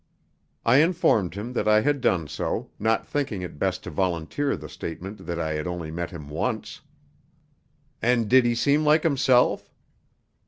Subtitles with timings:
[0.65, 4.67] I informed him that I had done so, not thinking it best to volunteer the
[4.67, 6.81] statement that I had only met him once.
[8.01, 9.71] "And did he seem like himself?"